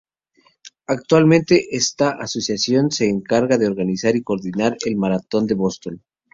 Actualmente 0.87 1.75
esta 1.77 2.09
asociación 2.09 2.89
se 2.89 3.07
encarga 3.07 3.59
de 3.59 3.67
organizar 3.67 4.15
y 4.15 4.23
coordinar 4.23 4.75
la 4.83 4.97
maratón 4.97 5.45
de 5.45 5.53
Boston. 5.53 6.01